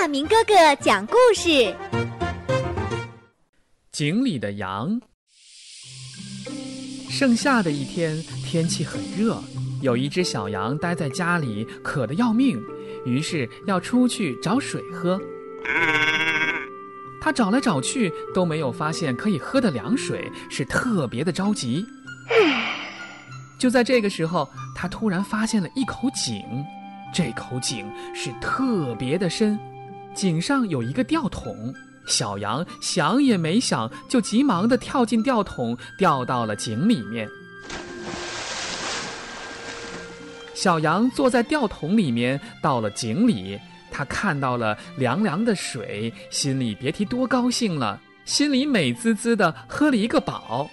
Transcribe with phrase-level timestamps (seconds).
[0.00, 1.76] 大明哥哥讲故事。
[3.92, 4.98] 井里的羊。
[7.10, 9.38] 盛夏的一天，天气很热，
[9.82, 12.58] 有一只小羊待在家里，渴得要命，
[13.04, 15.20] 于是要出去找水喝。
[17.20, 21.84] 他找来找去都没有发现可以喝的凉水，是特别的着急。
[23.58, 26.42] 就在这个时候，他突然发现了一口井，
[27.12, 29.60] 这口井是特别的深，
[30.14, 31.74] 井上有一个吊桶。
[32.06, 37.28] 小羊想也没想，就急忙地跳进吊桶，掉到了井里面。
[40.54, 43.58] 小羊坐在吊桶里面，到了井里。
[43.92, 50.68] 他看到了凉凉的水，心里别提多高兴了，心里美滋滋的喝了一个饱。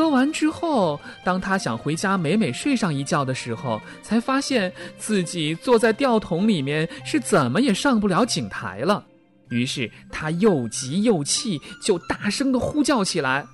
[0.00, 9.04] 喝完之后，当他想回家美美睡上一觉的时候，才发现自己坐在吊桶里面是怎么也上不了井台了。
[9.50, 13.44] 于是他又急又气，就大声的呼叫起来。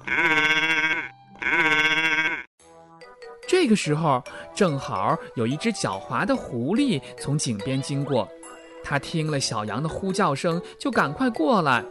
[3.49, 4.23] 这个时候，
[4.55, 8.29] 正好有一只狡猾的狐狸从井边经过，
[8.85, 11.85] 他听了小羊的呼叫声，就赶快过来。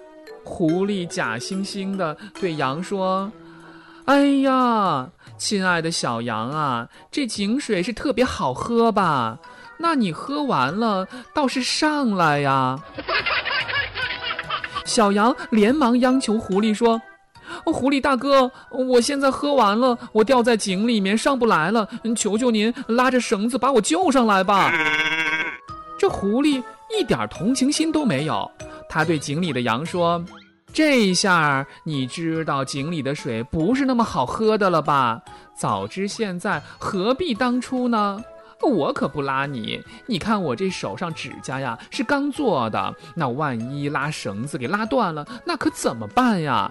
[0.46, 3.30] 狐狸假惺惺的对羊说
[4.06, 9.40] ：“哎呀，亲爱的小羊啊，这井水是特别好喝吧？
[9.78, 12.80] 那你喝完了倒是上来呀！”
[14.86, 17.02] 小羊连忙央求狐狸说。
[17.66, 24.72] 狐狸大哥，我现在喝完了，我掉在井里面上不来了，求求您拉着绳子把我救上来吧。
[25.98, 26.62] 这狐狸
[26.98, 28.50] 一点同情心都没有，
[28.88, 30.24] 他对井里的羊说
[30.76, 35.22] ：“这一下你知道井里的水不是那么好喝的了吧？
[35.56, 38.22] 早知现在，何必当初呢？
[38.62, 46.70] 我可不拉你，你看我这手上指甲呀是刚做的，那万一拉绳子给拉断了，那可怎么办呀？”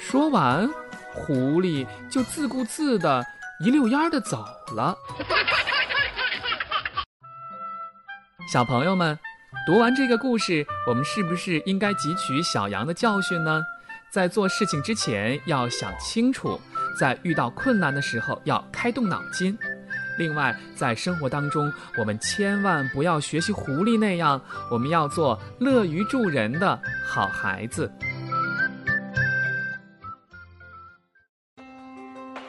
[0.00, 0.66] 说完，
[1.12, 3.22] 狐狸就自顾自的
[3.62, 4.42] 一溜烟的走
[4.74, 4.96] 了。
[8.50, 9.18] 小朋友们，
[9.66, 13.62] 读完这个故事，我们是不是应该汲取小羊的教训呢？
[14.12, 16.60] 在做事情之前要想清楚，
[17.00, 19.56] 在遇到困难的时候要开动脑筋。
[20.18, 27.90] 另外，在生活当中，我们千万不要学习狐狸那样，我们要做乐于助人的好孩子。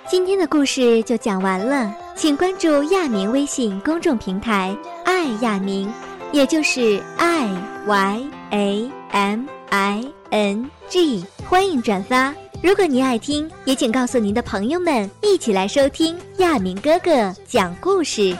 [0.08, 5.92] 今天的故事就讲完了，请关注亚明微信公众平台“爱亚明”，
[6.32, 7.48] 也就是 i
[7.88, 12.34] y a m i n g，欢迎转发。
[12.62, 18.36] 如果您爱听，也请告诉您的朋友们，一起来收听亚明哥哥讲故事。